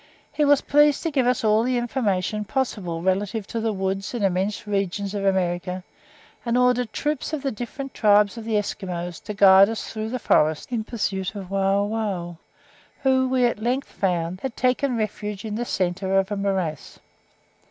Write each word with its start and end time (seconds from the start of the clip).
He 0.31 0.43
was 0.45 0.61
pleased 0.61 1.03
to 1.03 1.11
give 1.11 1.27
us 1.27 1.43
all 1.43 1.61
the 1.61 1.77
information 1.77 2.43
possible 2.43 3.03
relative 3.03 3.45
to 3.45 3.59
the 3.59 3.71
woods 3.71 4.15
and 4.15 4.23
immense 4.23 4.65
regions 4.65 5.13
of 5.13 5.23
America, 5.23 5.83
and 6.43 6.57
ordered 6.57 6.91
troops 6.91 7.33
of 7.33 7.43
the 7.43 7.51
different 7.51 7.93
tribes 7.93 8.35
of 8.35 8.43
the 8.43 8.57
Esquimaux 8.57 9.11
to 9.25 9.33
guide 9.35 9.69
us 9.69 9.93
through 9.93 10.09
the 10.09 10.17
forests 10.17 10.71
in 10.71 10.83
pursuit 10.83 11.35
of 11.35 11.51
Wauwau, 11.51 12.37
who, 13.03 13.29
we 13.29 13.45
at 13.45 13.59
length 13.61 13.89
found, 13.89 14.41
had 14.41 14.57
taken 14.57 14.97
refuge 14.97 15.45
in 15.45 15.53
the 15.53 15.65
centre 15.65 16.17
of 16.17 16.31
a 16.31 16.35
morass. 16.35 16.97